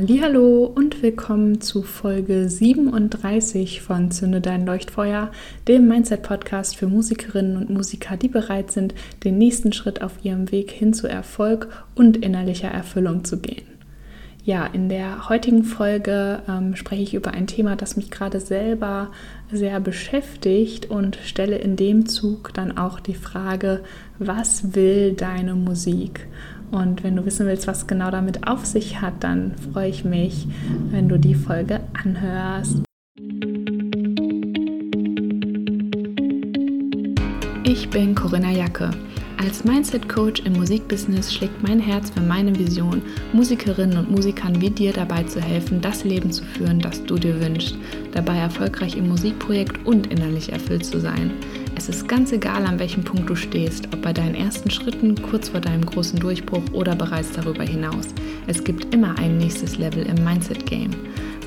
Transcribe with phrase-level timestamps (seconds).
[0.00, 5.32] Hallo und willkommen zu Folge 37 von Zünde dein Leuchtfeuer,
[5.66, 10.52] dem Mindset Podcast für Musikerinnen und Musiker, die bereit sind, den nächsten Schritt auf ihrem
[10.52, 13.66] Weg hin zu Erfolg und innerlicher Erfüllung zu gehen.
[14.44, 19.10] Ja, in der heutigen Folge ähm, spreche ich über ein Thema, das mich gerade selber
[19.50, 23.80] sehr beschäftigt und stelle in dem Zug dann auch die Frage,
[24.20, 26.28] was will deine Musik?
[26.70, 30.46] Und wenn du wissen willst, was genau damit auf sich hat, dann freue ich mich,
[30.90, 32.82] wenn du die Folge anhörst.
[37.64, 38.90] Ich bin Corinna Jacke.
[39.38, 43.00] Als Mindset-Coach im Musikbusiness schlägt mein Herz für meine Vision,
[43.32, 47.40] Musikerinnen und Musikern wie dir dabei zu helfen, das Leben zu führen, das du dir
[47.40, 47.76] wünschst,
[48.12, 51.30] dabei erfolgreich im Musikprojekt und innerlich erfüllt zu sein.
[51.78, 55.50] Es ist ganz egal, an welchem Punkt du stehst, ob bei deinen ersten Schritten, kurz
[55.50, 58.08] vor deinem großen Durchbruch oder bereits darüber hinaus.
[58.48, 60.90] Es gibt immer ein nächstes Level im Mindset-Game.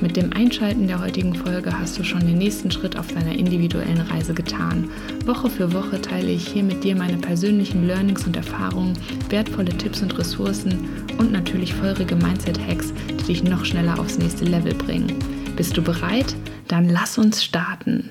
[0.00, 4.00] Mit dem Einschalten der heutigen Folge hast du schon den nächsten Schritt auf deiner individuellen
[4.00, 4.88] Reise getan.
[5.26, 8.98] Woche für Woche teile ich hier mit dir meine persönlichen Learnings und Erfahrungen,
[9.28, 14.72] wertvolle Tipps und Ressourcen und natürlich feurige Mindset-Hacks, die dich noch schneller aufs nächste Level
[14.74, 15.12] bringen.
[15.56, 16.34] Bist du bereit?
[16.68, 18.08] Dann lass uns starten.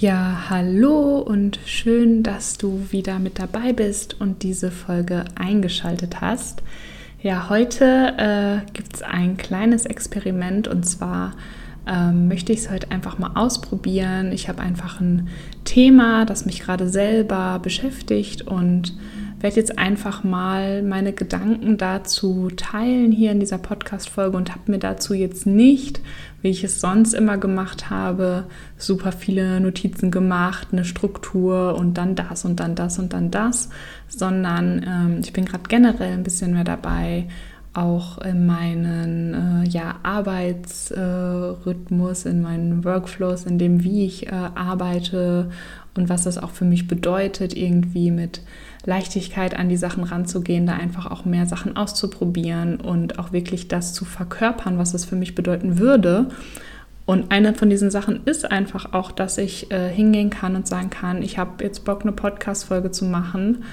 [0.00, 6.62] Ja, hallo und schön, dass du wieder mit dabei bist und diese Folge eingeschaltet hast.
[7.20, 11.32] Ja, heute äh, gibt es ein kleines Experiment und zwar
[11.88, 14.30] ähm, möchte ich es heute einfach mal ausprobieren.
[14.30, 15.26] Ich habe einfach ein
[15.64, 18.96] Thema, das mich gerade selber beschäftigt und
[19.40, 24.78] werde jetzt einfach mal meine Gedanken dazu teilen hier in dieser Podcast-Folge und habe mir
[24.78, 26.00] dazu jetzt nicht,
[26.42, 32.16] wie ich es sonst immer gemacht habe, super viele Notizen gemacht, eine Struktur und dann
[32.16, 33.68] das und dann das und dann das,
[34.08, 37.28] sondern ähm, ich bin gerade generell ein bisschen mehr dabei,
[37.74, 44.30] auch in meinen äh, ja, Arbeitsrhythmus, äh, in meinen Workflows, in dem, wie ich äh,
[44.30, 45.50] arbeite
[45.96, 48.40] und was das auch für mich bedeutet, irgendwie mit
[48.84, 53.92] Leichtigkeit an die Sachen ranzugehen, da einfach auch mehr Sachen auszuprobieren und auch wirklich das
[53.92, 56.28] zu verkörpern, was es für mich bedeuten würde.
[57.04, 60.90] Und eine von diesen Sachen ist einfach auch, dass ich äh, hingehen kann und sagen
[60.90, 63.64] kann, ich habe jetzt Bock, eine Podcast-Folge zu machen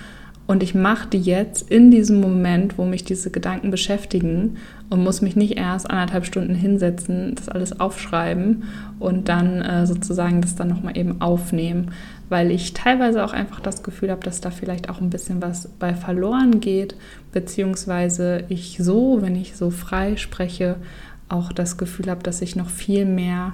[0.47, 4.57] und ich mache die jetzt in diesem Moment, wo mich diese Gedanken beschäftigen
[4.89, 8.63] und muss mich nicht erst anderthalb Stunden hinsetzen, das alles aufschreiben
[8.99, 11.91] und dann äh, sozusagen das dann nochmal eben aufnehmen,
[12.29, 15.67] weil ich teilweise auch einfach das Gefühl habe, dass da vielleicht auch ein bisschen was
[15.79, 16.95] bei verloren geht,
[17.31, 20.75] beziehungsweise ich so, wenn ich so frei spreche,
[21.27, 23.53] auch das Gefühl habe, dass ich noch viel mehr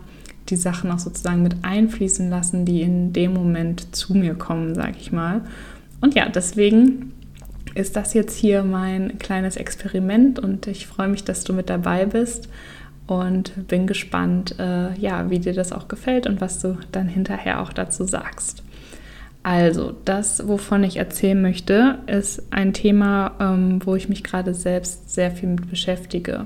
[0.50, 4.96] die Sachen auch sozusagen mit einfließen lassen, die in dem Moment zu mir kommen, sage
[5.00, 5.42] ich mal.
[6.02, 7.14] Und ja, deswegen
[7.76, 12.06] ist das jetzt hier mein kleines Experiment und ich freue mich, dass du mit dabei
[12.06, 12.50] bist
[13.08, 17.62] und bin gespannt, äh, ja, wie dir das auch gefällt und was du dann hinterher
[17.62, 18.64] auch dazu sagst.
[19.44, 25.12] Also, das, wovon ich erzählen möchte, ist ein Thema, ähm, wo ich mich gerade selbst
[25.12, 26.46] sehr viel mit beschäftige.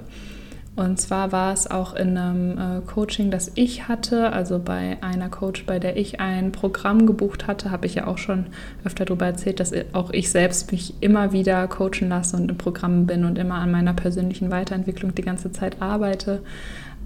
[0.76, 5.30] Und zwar war es auch in einem äh, Coaching, das ich hatte, also bei einer
[5.30, 8.48] Coach, bei der ich ein Programm gebucht hatte, habe ich ja auch schon
[8.84, 13.06] öfter darüber erzählt, dass auch ich selbst mich immer wieder coachen lasse und im Programm
[13.06, 16.42] bin und immer an meiner persönlichen Weiterentwicklung die ganze Zeit arbeite.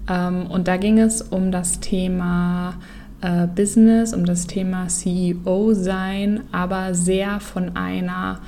[0.08, 2.74] Ähm, und da ging es um das Thema
[3.20, 8.40] äh, Business, um das Thema CEO sein, aber sehr von einer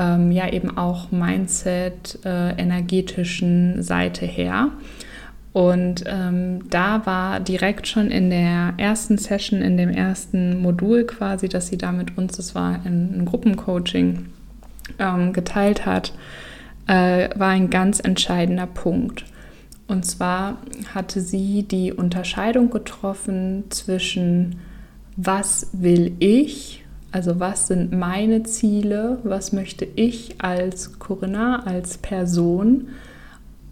[0.00, 4.70] ähm, ja eben auch Mindset, äh, energetischen Seite her.
[5.52, 11.48] Und ähm, da war direkt schon in der ersten Session, in dem ersten Modul quasi,
[11.48, 14.26] dass sie da mit uns, das war ein, Gruppencoaching,
[14.98, 16.14] ähm, geteilt hat,
[16.86, 19.24] äh, war ein ganz entscheidender Punkt.
[19.86, 20.58] Und zwar
[20.94, 24.60] hatte sie die Unterscheidung getroffen zwischen,
[25.16, 26.79] was will ich
[27.12, 32.88] also was sind meine Ziele, was möchte ich als Corinna, als Person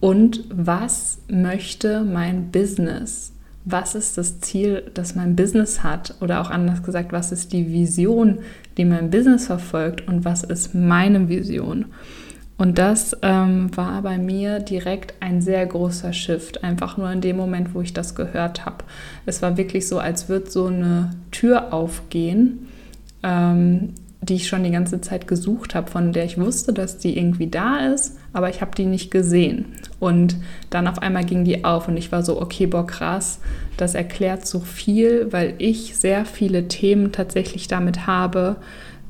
[0.01, 3.33] und was möchte mein Business?
[3.65, 6.15] Was ist das Ziel, das mein Business hat?
[6.21, 8.39] Oder auch anders gesagt, was ist die Vision,
[8.77, 11.87] die mein Business verfolgt und was ist meine Vision?
[12.57, 17.37] Und das ähm, war bei mir direkt ein sehr großer Shift, einfach nur in dem
[17.37, 18.85] Moment, wo ich das gehört habe.
[19.27, 22.67] Es war wirklich so, als würde so eine Tür aufgehen
[23.23, 27.17] ähm, die ich schon die ganze Zeit gesucht habe, von der ich wusste, dass die
[27.17, 29.67] irgendwie da ist, aber ich habe die nicht gesehen.
[30.01, 30.37] Und
[30.71, 33.41] dann auf einmal ging die auf und ich war so, okay, boah, krass,
[33.77, 38.57] das erklärt so viel, weil ich sehr viele Themen tatsächlich damit habe,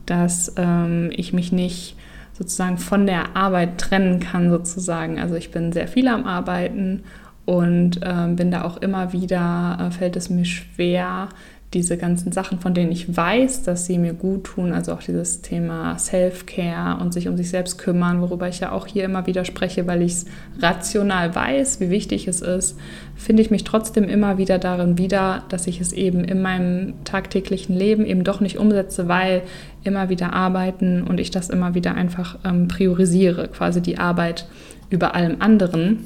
[0.05, 1.97] dass ähm, ich mich nicht
[2.35, 5.19] sozusagen von der Arbeit trennen kann, sozusagen.
[5.19, 7.03] Also ich bin sehr viel am Arbeiten
[7.47, 11.31] und äh, bin da auch immer wieder, äh, fällt es mir schwer,
[11.75, 15.43] diese ganzen Sachen, von denen ich weiß, dass sie mir gut tun, also auch dieses
[15.43, 19.45] Thema Self-Care und sich um sich selbst kümmern, worüber ich ja auch hier immer wieder
[19.45, 20.27] spreche, weil ich es
[20.61, 22.79] rational weiß, wie wichtig es ist,
[23.17, 27.77] finde ich mich trotzdem immer wieder darin wieder, dass ich es eben in meinem tagtäglichen
[27.77, 29.43] Leben eben doch nicht umsetze, weil
[29.85, 34.49] immer wieder arbeiten und ich das immer wieder einfach ähm, priorisiere, quasi die Arbeit
[34.89, 36.05] über allem anderen,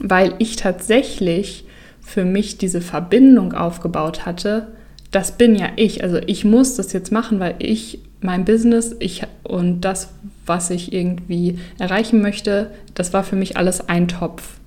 [0.00, 1.66] weil ich tatsächlich
[2.00, 4.68] für mich diese Verbindung aufgebaut hatte,
[5.10, 6.02] das bin ja ich.
[6.02, 10.10] Also ich muss das jetzt machen, weil ich mein Business ich, und das,
[10.44, 14.58] was ich irgendwie erreichen möchte, das war für mich alles ein Topf.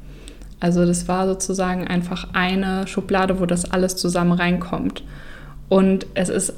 [0.60, 5.04] Also das war sozusagen einfach eine Schublade, wo das alles zusammen reinkommt.
[5.70, 6.54] Und es ist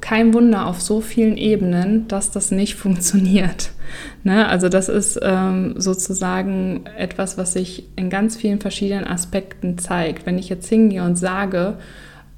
[0.00, 3.70] kein Wunder auf so vielen Ebenen, dass das nicht funktioniert.
[4.22, 4.46] Ne?
[4.46, 10.26] Also das ist ähm, sozusagen etwas, was sich in ganz vielen verschiedenen Aspekten zeigt.
[10.26, 11.78] Wenn ich jetzt hingehe und sage,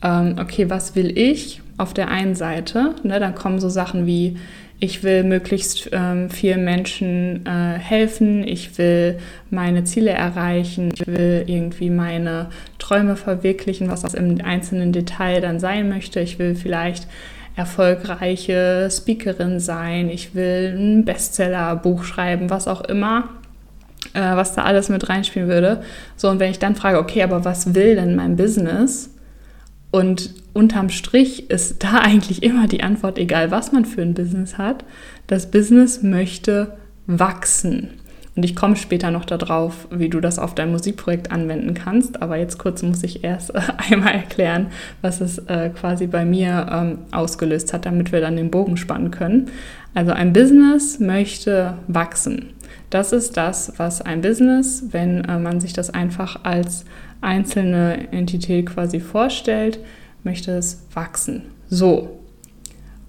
[0.03, 2.95] ähm, okay, was will ich auf der einen Seite?
[3.03, 4.37] Ne, dann kommen so Sachen wie,
[4.79, 9.19] ich will möglichst ähm, vielen Menschen äh, helfen, ich will
[9.51, 15.61] meine Ziele erreichen, ich will irgendwie meine Träume verwirklichen, was das im einzelnen Detail dann
[15.61, 16.21] sein möchte.
[16.21, 17.07] Ich will vielleicht
[17.57, 23.31] erfolgreiche Speakerin sein, ich will ein Bestseller-Buch schreiben, was auch immer,
[24.13, 25.83] äh, was da alles mit reinspielen würde.
[26.17, 29.11] So, und wenn ich dann frage, okay, aber was will denn mein Business?
[29.97, 34.59] Und unterm Strich ist da eigentlich immer die Antwort, egal was man für ein Business
[34.59, 34.85] hat,
[35.27, 36.77] das Business möchte
[37.07, 37.96] wachsen.
[38.37, 42.21] Und ich komme später noch darauf, wie du das auf dein Musikprojekt anwenden kannst.
[42.21, 43.61] Aber jetzt kurz muss ich erst äh,
[43.91, 44.69] einmal erklären,
[45.01, 49.11] was es äh, quasi bei mir ähm, ausgelöst hat, damit wir dann den Bogen spannen
[49.11, 49.51] können.
[49.95, 52.51] Also ein Business möchte wachsen.
[52.91, 56.85] Das ist das, was ein Business, wenn äh, man sich das einfach als
[57.23, 59.79] einzelne Entität quasi vorstellt,
[60.25, 61.43] möchte es wachsen.
[61.71, 62.21] So.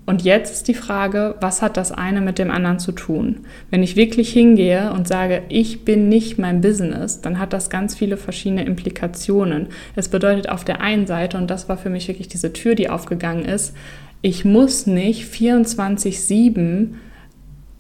[0.08, 3.42] Und jetzt ist die Frage, was hat das eine mit dem anderen zu tun?
[3.70, 7.94] Wenn ich wirklich hingehe und sage, ich bin nicht mein Business, dann hat das ganz
[7.94, 9.68] viele verschiedene Implikationen.
[9.98, 12.90] Es bedeutet auf der einen Seite, und das war für mich wirklich diese Tür, die
[12.90, 13.76] aufgegangen ist,
[14.22, 16.94] ich muss nicht 24-7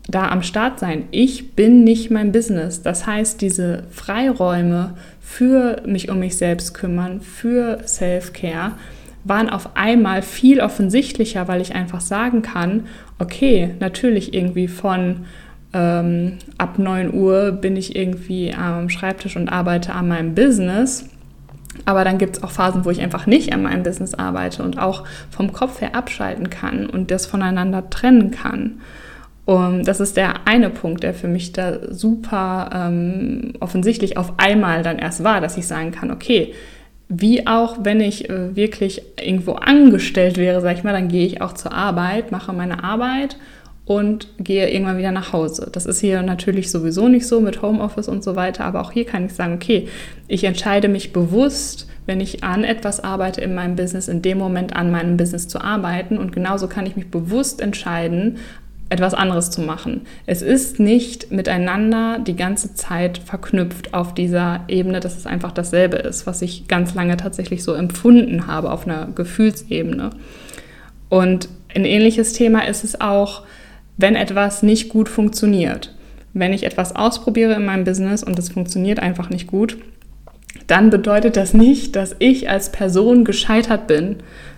[0.10, 1.06] da am Start sein.
[1.12, 2.82] Ich bin nicht mein Business.
[2.82, 8.74] Das heißt, diese Freiräume für mich um mich selbst kümmern, für Self-Care,
[9.28, 12.86] waren auf einmal viel offensichtlicher, weil ich einfach sagen kann,
[13.20, 15.26] okay, natürlich irgendwie von
[15.74, 21.10] ähm, ab 9 Uhr bin ich irgendwie am Schreibtisch und arbeite an meinem Business.
[21.86, 24.80] Aber dann gibt es auch Phasen, wo ich einfach nicht an meinem Business arbeite und
[24.80, 28.82] auch vom Kopf her abschalten kann und das voneinander trennen kann.
[29.46, 34.84] Und das ist der eine Punkt, der für mich da super ähm, offensichtlich auf einmal
[34.84, 36.54] dann erst war, dass ich sagen kann, okay,
[37.09, 41.42] wie auch wenn ich äh, wirklich irgendwo angestellt wäre, sag ich mal, dann gehe ich
[41.42, 43.38] auch zur Arbeit, mache meine Arbeit
[43.86, 45.69] und gehe irgendwann wieder nach Hause.
[45.71, 49.06] Das ist hier natürlich sowieso nicht so mit Homeoffice und so weiter, aber auch hier
[49.06, 49.88] kann ich sagen, okay,
[50.27, 54.75] ich entscheide mich bewusst, wenn ich an etwas arbeite in meinem Business, in dem Moment
[54.75, 56.18] an meinem Business zu arbeiten.
[56.18, 58.38] Und genauso kann ich mich bewusst entscheiden,
[58.89, 60.01] etwas anderes zu machen.
[60.25, 65.98] Es ist nicht miteinander die ganze Zeit verknüpft auf dieser Ebene, dass es einfach dasselbe
[65.98, 70.12] ist, was ich ganz lange tatsächlich so empfunden habe auf einer Gefühlsebene.
[71.09, 73.44] Und ein ähnliches Thema ist es auch,
[73.97, 75.94] wenn etwas nicht gut funktioniert.
[76.33, 79.78] Wenn ich etwas ausprobiere in meinem Business und es funktioniert einfach nicht gut,
[80.68, 84.18] dann bedeutet das nicht, dass ich als Person gescheitert bin,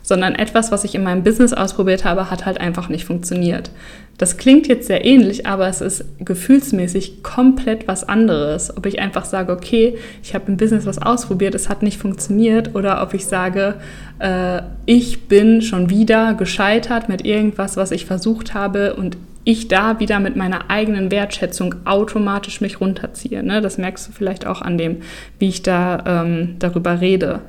[0.09, 3.69] sondern etwas, was ich in meinem Business ausprobiert habe, hat halt einfach nicht funktioniert.
[4.17, 8.75] Das klingt jetzt sehr ähnlich, aber es ist gefühlsmäßig komplett was anderes.
[8.75, 12.75] Ob ich einfach sage, okay, ich habe im Business was ausprobiert, es hat nicht funktioniert,
[12.75, 13.75] oder ob ich sage,
[14.17, 19.99] äh, ich bin schon wieder gescheitert mit irgendwas, was ich versucht habe und ich da
[19.99, 23.43] wieder mit meiner eigenen Wertschätzung automatisch mich runterziehe.
[23.43, 23.61] Ne?
[23.61, 24.97] Das merkst du vielleicht auch an dem,
[25.37, 27.41] wie ich da ähm, darüber rede.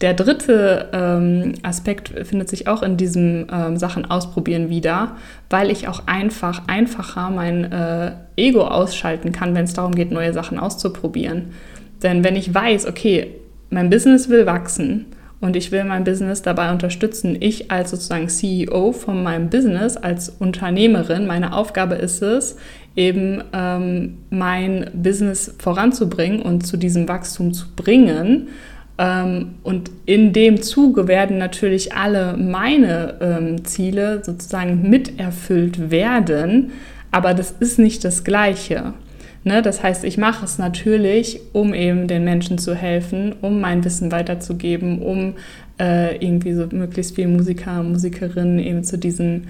[0.00, 5.16] Der dritte ähm, Aspekt findet sich auch in diesem ähm, Sachen ausprobieren wieder,
[5.50, 10.32] weil ich auch einfach einfacher mein äh, Ego ausschalten kann, wenn es darum geht, neue
[10.32, 11.46] Sachen auszuprobieren.
[12.02, 13.34] Denn wenn ich weiß, okay,
[13.70, 15.06] mein Business will wachsen
[15.40, 17.36] und ich will mein Business dabei unterstützen.
[17.40, 22.56] Ich als sozusagen CEO von meinem Business, als Unternehmerin, meine Aufgabe ist es,
[22.94, 28.48] eben ähm, mein Business voranzubringen und zu diesem Wachstum zu bringen.
[28.98, 36.72] Ähm, und in dem Zuge werden natürlich alle meine ähm, Ziele sozusagen miterfüllt werden.
[37.10, 38.92] Aber das ist nicht das Gleiche.
[39.44, 39.62] Ne?
[39.62, 44.12] Das heißt, ich mache es natürlich, um eben den Menschen zu helfen, um mein Wissen
[44.12, 45.34] weiterzugeben, um
[45.80, 49.44] äh, irgendwie so möglichst viele Musiker, Musikerinnen eben zu diesem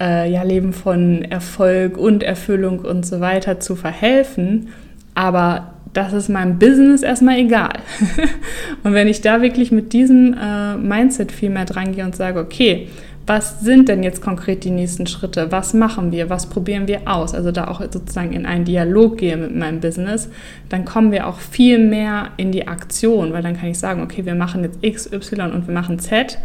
[0.00, 4.68] äh, ja, Leben von Erfolg und Erfüllung und so weiter zu verhelfen.
[5.14, 7.78] Aber das ist meinem Business erstmal egal.
[8.82, 12.40] und wenn ich da wirklich mit diesem äh, Mindset viel mehr dran gehe und sage,
[12.40, 12.88] okay,
[13.28, 15.52] was sind denn jetzt konkret die nächsten Schritte?
[15.52, 16.30] Was machen wir?
[16.30, 17.34] Was probieren wir aus?
[17.34, 20.30] Also da auch sozusagen in einen Dialog gehe mit meinem Business,
[20.70, 24.24] dann kommen wir auch viel mehr in die Aktion, weil dann kann ich sagen, okay,
[24.24, 26.38] wir machen jetzt X, Y und wir machen Z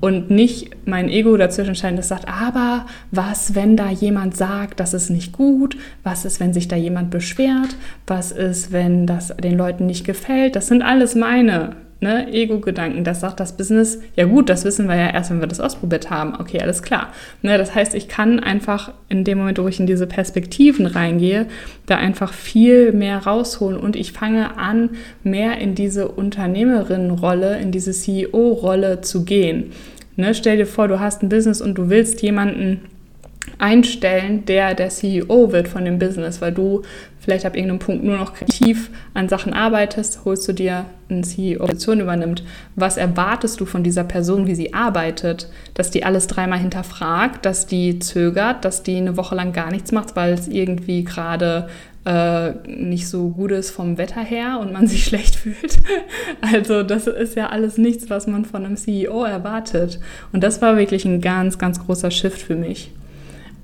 [0.00, 4.94] und nicht mein Ego dazwischen scheint, das sagt, aber was, wenn da jemand sagt, das
[4.94, 5.76] ist nicht gut?
[6.02, 7.76] Was ist, wenn sich da jemand beschwert?
[8.06, 10.56] Was ist, wenn das den Leuten nicht gefällt?
[10.56, 14.96] Das sind alles meine ne, Ego-Gedanken, das sagt das Business, ja gut, das wissen wir
[14.96, 16.34] ja erst, wenn wir das ausprobiert haben.
[16.38, 17.12] Okay, alles klar.
[17.42, 21.46] Ne, das heißt, ich kann einfach in dem Moment, wo ich in diese Perspektiven reingehe,
[21.86, 24.90] da einfach viel mehr rausholen und ich fange an,
[25.22, 29.72] mehr in diese Unternehmerinnenrolle, in diese CEO-Rolle zu gehen.
[30.16, 32.80] Ne, stell dir vor, du hast ein Business und du willst jemanden
[33.58, 36.82] einstellen, der der CEO wird von dem Business, weil du
[37.18, 42.00] vielleicht ab irgendeinem Punkt nur noch kreativ an Sachen arbeitest, holst du dir eine CEO-Position
[42.00, 42.42] übernimmt.
[42.76, 45.50] Was erwartest du von dieser Person, wie sie arbeitet?
[45.74, 49.92] Dass die alles dreimal hinterfragt, dass die zögert, dass die eine Woche lang gar nichts
[49.92, 51.68] macht, weil es irgendwie gerade
[52.06, 55.78] äh, nicht so gut ist vom Wetter her und man sich schlecht fühlt.
[56.40, 60.00] Also das ist ja alles nichts, was man von einem CEO erwartet.
[60.32, 62.92] Und das war wirklich ein ganz, ganz großer Shift für mich.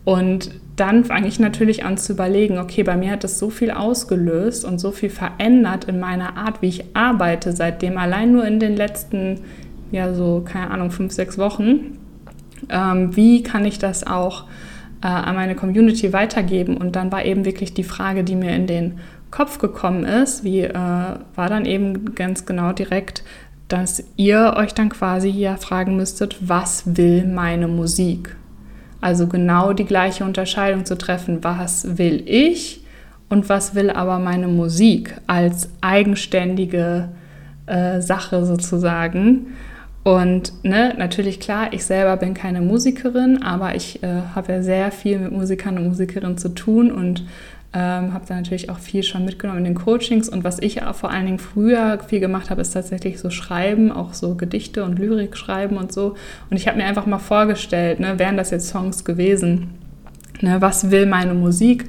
[0.06, 3.72] Und dann fange ich natürlich an zu überlegen, okay, bei mir hat das so viel
[3.72, 8.60] ausgelöst und so viel verändert in meiner Art, wie ich arbeite, seitdem allein nur in
[8.60, 9.40] den letzten,
[9.90, 11.98] ja, so, keine Ahnung, fünf, sechs Wochen.
[12.68, 14.44] Ähm, wie kann ich das auch
[15.02, 16.76] äh, an meine Community weitergeben?
[16.76, 19.00] Und dann war eben wirklich die Frage, die mir in den
[19.32, 23.24] Kopf gekommen ist, wie äh, war dann eben ganz genau direkt,
[23.66, 28.36] dass ihr euch dann quasi hier fragen müsstet, was will meine Musik?
[29.00, 32.80] Also genau die gleiche Unterscheidung zu treffen, was will ich
[33.28, 37.08] und was will aber meine Musik als eigenständige
[37.66, 39.48] äh, Sache sozusagen.
[40.04, 44.92] Und ne, natürlich klar, ich selber bin keine Musikerin, aber ich äh, habe ja sehr
[44.92, 47.24] viel mit Musikern und Musikerinnen zu tun und
[47.76, 50.30] ähm, habe da natürlich auch viel schon mitgenommen in den Coachings.
[50.30, 54.14] Und was ich vor allen Dingen früher viel gemacht habe, ist tatsächlich so Schreiben, auch
[54.14, 56.14] so Gedichte und Lyrik schreiben und so.
[56.48, 59.74] Und ich habe mir einfach mal vorgestellt, ne, wären das jetzt Songs gewesen,
[60.40, 61.84] ne, was will meine Musik?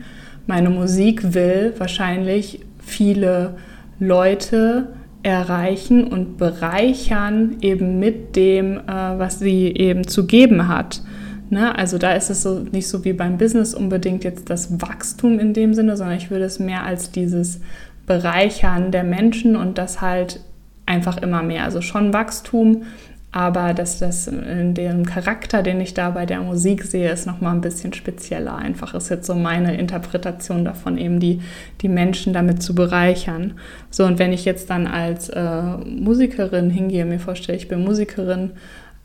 [0.46, 3.56] Meine Musik will wahrscheinlich viele
[3.98, 4.90] Leute
[5.24, 11.02] erreichen und bereichern eben mit dem, äh, was sie eben zu geben hat.
[11.50, 11.78] Ne?
[11.78, 15.54] Also da ist es so nicht so wie beim Business unbedingt jetzt das Wachstum in
[15.54, 17.62] dem Sinne, sondern ich würde es mehr als dieses
[18.06, 20.42] Bereichern der Menschen und das halt
[20.86, 21.64] einfach immer mehr.
[21.64, 22.84] Also schon Wachstum,
[23.32, 27.54] aber dass das in dem Charakter, den ich da bei der Musik sehe, ist nochmal
[27.54, 28.56] ein bisschen spezieller.
[28.56, 31.42] Einfach ist jetzt so meine Interpretation davon, eben die,
[31.82, 33.56] die Menschen damit zu bereichern.
[33.92, 38.52] So, und wenn ich jetzt dann als äh, Musikerin hingehe, mir vorstelle, ich bin Musikerin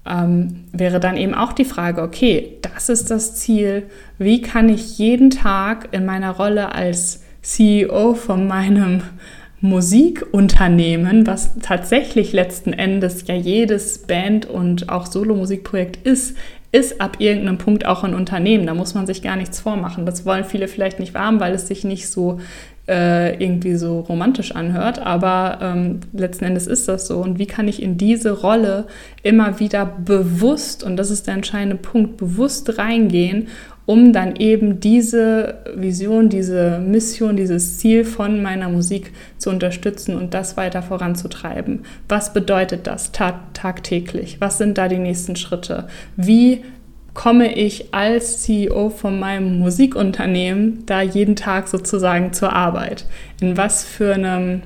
[0.09, 3.85] ähm, wäre dann eben auch die Frage, okay, das ist das Ziel,
[4.19, 9.03] wie kann ich jeden Tag in meiner Rolle als CEO von meinem
[9.61, 16.37] Musikunternehmen, was tatsächlich letzten Endes ja jedes Band- und auch Solo-Musikprojekt ist,
[16.73, 18.67] ist ab irgendeinem Punkt auch ein Unternehmen.
[18.67, 20.05] Da muss man sich gar nichts vormachen.
[20.05, 22.41] Das wollen viele vielleicht nicht wahrhaben, weil es sich nicht so
[22.89, 27.19] äh, irgendwie so romantisch anhört, aber ähm, letzten Endes ist das so.
[27.19, 28.87] Und wie kann ich in diese Rolle
[29.23, 33.49] immer wieder bewusst, und das ist der entscheidende Punkt, bewusst reingehen,
[33.87, 40.35] um dann eben diese Vision, diese Mission, dieses Ziel von meiner Musik zu unterstützen und
[40.35, 41.81] das weiter voranzutreiben.
[42.09, 44.41] Was bedeutet das tagtäglich?
[44.41, 45.89] Was sind da die nächsten Schritte?
[46.17, 46.63] Wie
[47.15, 53.07] komme ich als CEO von meinem Musikunternehmen da jeden Tag sozusagen zur Arbeit?
[53.41, 54.63] In was für einem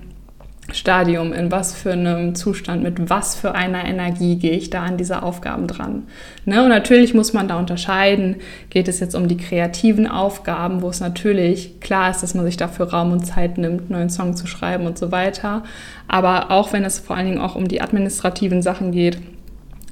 [0.72, 4.96] Stadium, in was für einem Zustand, mit was für einer Energie gehe ich da an
[4.96, 6.04] diese Aufgaben dran.
[6.44, 6.62] Ne?
[6.62, 8.36] Und natürlich muss man da unterscheiden,
[8.68, 12.56] geht es jetzt um die kreativen Aufgaben, wo es natürlich klar ist, dass man sich
[12.56, 15.62] dafür Raum und Zeit nimmt, neuen Song zu schreiben und so weiter.
[16.08, 19.18] Aber auch wenn es vor allen Dingen auch um die administrativen Sachen geht,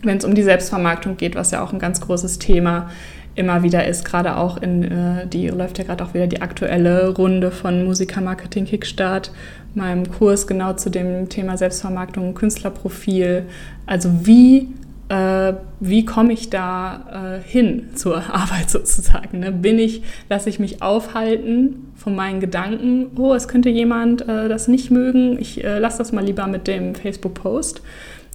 [0.05, 2.91] wenn es um die Selbstvermarktung geht, was ja auch ein ganz großes Thema
[3.35, 7.09] immer wieder ist, gerade auch in, äh, die läuft ja gerade auch wieder die aktuelle
[7.09, 9.33] Runde von Musikermarketing Kickstart,
[9.75, 13.47] meinem Kurs genau zu dem Thema Selbstvermarktung Künstlerprofil.
[13.87, 14.69] Also wie
[15.09, 19.41] äh, wie komme ich da äh, hin zur Arbeit sozusagen?
[19.41, 19.53] Ne?
[19.53, 24.69] Bin ich, lasse ich mich aufhalten von meinen Gedanken, oh, es könnte jemand äh, das
[24.69, 27.83] nicht mögen, ich äh, lasse das mal lieber mit dem Facebook-Post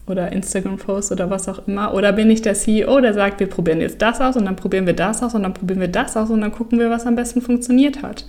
[0.10, 1.94] oder Instagram-Post oder was auch immer.
[1.94, 4.86] Oder bin ich der CEO, der sagt, wir probieren jetzt das aus und dann probieren
[4.86, 7.16] wir das aus und dann probieren wir das aus und dann gucken wir, was am
[7.16, 8.26] besten funktioniert hat.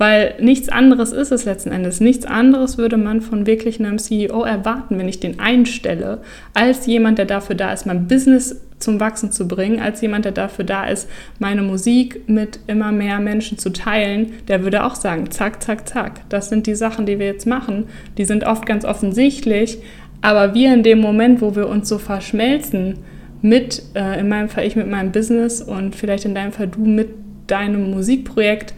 [0.00, 2.00] Weil nichts anderes ist es letzten Endes.
[2.00, 6.22] Nichts anderes würde man von wirklich einem CEO erwarten, wenn ich den einstelle,
[6.54, 10.32] als jemand, der dafür da ist, mein Business zum Wachsen zu bringen, als jemand, der
[10.32, 11.06] dafür da ist,
[11.38, 16.22] meine Musik mit immer mehr Menschen zu teilen, der würde auch sagen, zack, zack, zack.
[16.30, 17.84] Das sind die Sachen, die wir jetzt machen.
[18.16, 19.82] Die sind oft ganz offensichtlich,
[20.22, 22.98] aber wir in dem Moment, wo wir uns so verschmelzen,
[23.42, 26.80] mit, äh, in meinem Fall ich mit meinem Business und vielleicht in deinem Fall du
[26.80, 27.08] mit
[27.46, 28.74] deinem Musikprojekt,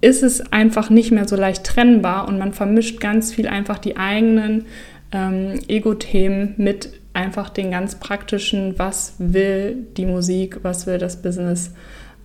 [0.00, 3.96] ist es einfach nicht mehr so leicht trennbar und man vermischt ganz viel einfach die
[3.96, 4.66] eigenen
[5.12, 11.72] ähm, Ego-Themen mit einfach den ganz praktischen, was will die Musik, was will das Business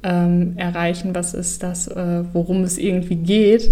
[0.04, 3.72] ähm, erreichen, was ist das, äh, worum es irgendwie geht.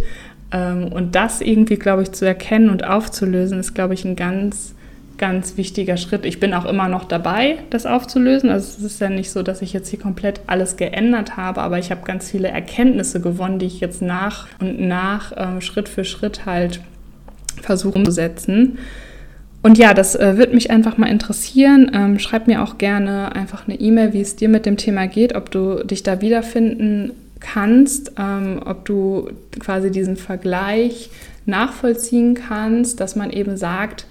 [0.55, 4.73] Ähm, und das irgendwie, glaube ich, zu erkennen und aufzulösen, ist, glaube ich, ein ganz
[5.17, 6.25] ganz wichtiger Schritt.
[6.25, 8.49] Ich bin auch immer noch dabei, das aufzulösen.
[8.49, 11.79] Also es ist ja nicht so, dass ich jetzt hier komplett alles geändert habe, aber
[11.79, 16.03] ich habe ganz viele Erkenntnisse gewonnen, die ich jetzt nach und nach äh, Schritt für
[16.03, 16.81] Schritt halt
[17.61, 18.77] versuche umzusetzen.
[19.61, 21.89] Und ja, das äh, würde mich einfach mal interessieren.
[21.93, 25.33] Ähm, schreib mir auch gerne einfach eine E-Mail, wie es dir mit dem Thema geht,
[25.33, 27.11] ob du dich da wiederfinden
[27.45, 31.09] kannst, ähm, ob du quasi diesen Vergleich
[31.45, 34.07] nachvollziehen kannst, dass man eben sagt,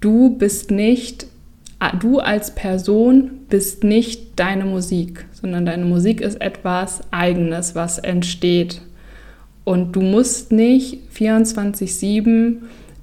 [0.00, 1.26] du bist nicht,
[2.00, 8.80] du als Person bist nicht deine Musik, sondern deine Musik ist etwas Eigenes, was entsteht.
[9.64, 12.56] Und du musst nicht 24-7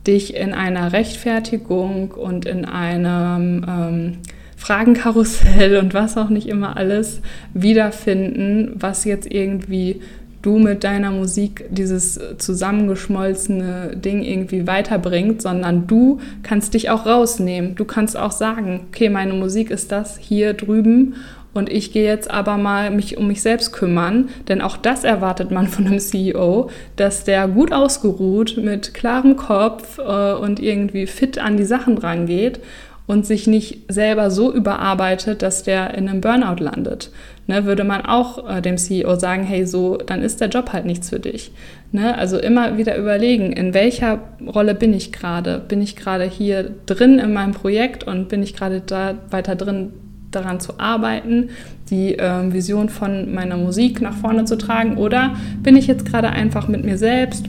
[0.08, 4.18] dich in einer Rechtfertigung und in einem ähm,
[4.56, 7.22] Fragenkarussell und was auch nicht immer alles
[7.54, 10.02] wiederfinden, was jetzt irgendwie
[10.42, 17.76] du mit deiner Musik dieses zusammengeschmolzene Ding irgendwie weiterbringt, sondern du kannst dich auch rausnehmen.
[17.76, 21.16] Du kannst auch sagen, okay, meine Musik ist das hier drüben
[21.56, 25.52] und ich gehe jetzt aber mal mich um mich selbst kümmern, denn auch das erwartet
[25.52, 31.40] man von einem CEO, dass der gut ausgeruht, mit klarem Kopf äh, und irgendwie fit
[31.40, 32.60] an die Sachen rangeht
[33.08, 37.12] und sich nicht selber so überarbeitet, dass der in einem Burnout landet.
[37.48, 40.86] Ne, würde man auch äh, dem CEO sagen, hey, so, dann ist der Job halt
[40.86, 41.52] nichts für dich.
[41.92, 45.60] Ne, also immer wieder überlegen, in welcher Rolle bin ich gerade?
[45.60, 49.94] Bin ich gerade hier drin in meinem Projekt und bin ich gerade da weiter drin,
[50.32, 51.50] daran zu arbeiten,
[51.92, 54.98] die äh, Vision von meiner Musik nach vorne zu tragen?
[54.98, 57.46] Oder bin ich jetzt gerade einfach mit mir selbst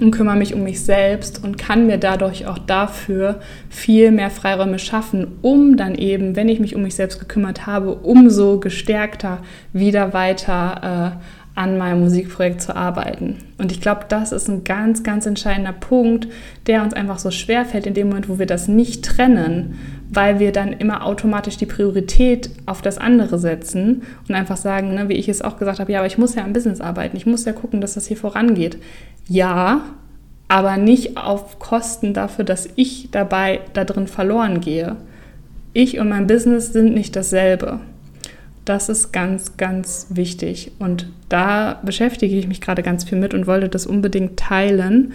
[0.00, 4.78] und kümmere mich um mich selbst und kann mir dadurch auch dafür viel mehr Freiräume
[4.78, 9.38] schaffen, um dann eben, wenn ich mich um mich selbst gekümmert habe, umso gestärkter
[9.72, 13.36] wieder weiter äh, an meinem Musikprojekt zu arbeiten.
[13.58, 16.28] Und ich glaube, das ist ein ganz, ganz entscheidender Punkt,
[16.66, 19.78] der uns einfach so schwer fällt in dem Moment, wo wir das nicht trennen,
[20.12, 25.08] weil wir dann immer automatisch die Priorität auf das andere setzen und einfach sagen, ne,
[25.08, 27.26] wie ich es auch gesagt habe, ja, aber ich muss ja am Business arbeiten, ich
[27.26, 28.78] muss ja gucken, dass das hier vorangeht.
[29.28, 29.82] Ja,
[30.48, 34.96] aber nicht auf Kosten dafür, dass ich dabei da drin verloren gehe.
[35.72, 37.78] Ich und mein Business sind nicht dasselbe.
[38.64, 40.72] Das ist ganz, ganz wichtig.
[40.80, 45.12] Und da beschäftige ich mich gerade ganz viel mit und wollte das unbedingt teilen.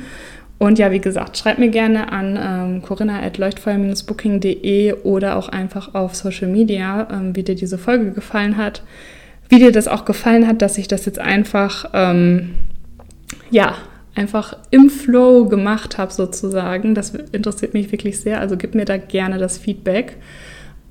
[0.58, 6.48] Und ja, wie gesagt, schreib mir gerne an ähm, corinna.leuchtfeuer-booking.de oder auch einfach auf Social
[6.48, 8.82] Media, ähm, wie dir diese Folge gefallen hat.
[9.50, 12.56] Wie dir das auch gefallen hat, dass ich das jetzt einfach, ähm,
[13.52, 13.76] ja,
[14.16, 16.96] einfach im Flow gemacht habe sozusagen.
[16.96, 18.40] Das interessiert mich wirklich sehr.
[18.40, 20.16] Also gib mir da gerne das Feedback.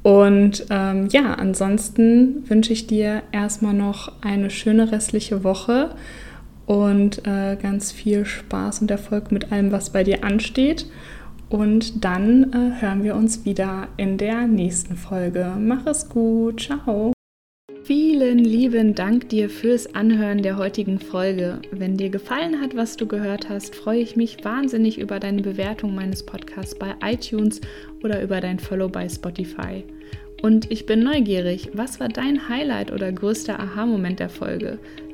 [0.03, 5.89] Und ähm, ja, ansonsten wünsche ich dir erstmal noch eine schöne restliche Woche
[6.67, 10.87] und äh, ganz viel Spaß und Erfolg mit allem, was bei dir ansteht.
[11.51, 15.55] Und dann äh, hören wir uns wieder in der nächsten Folge.
[15.59, 16.63] Mach es gut.
[16.63, 17.13] Ciao.
[17.85, 21.61] Vielen lieben Dank dir fürs Anhören der heutigen Folge.
[21.71, 25.95] Wenn dir gefallen hat, was du gehört hast, freue ich mich wahnsinnig über deine Bewertung
[25.95, 27.61] meines Podcasts bei iTunes
[28.03, 29.85] oder über dein Follow bei Spotify.
[30.41, 34.79] Und ich bin neugierig, was war dein Highlight oder größter Aha-Moment der Folge?